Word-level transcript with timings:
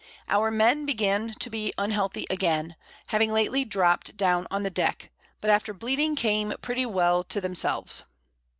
Our 0.27 0.49
Men 0.49 0.87
begin 0.87 1.35
to 1.35 1.49
be 1.51 1.73
unhealthy 1.77 2.25
again, 2.27 2.69
two 2.71 2.75
having 3.09 3.31
lately 3.31 3.63
dropt 3.63 4.17
down 4.17 4.47
on 4.49 4.63
the 4.63 4.71
Deck, 4.71 5.11
but 5.41 5.51
after 5.51 5.75
bleeding 5.75 6.15
came 6.15 6.55
pretty 6.59 6.87
well 6.87 7.23
to 7.25 7.39
themselves. 7.39 8.05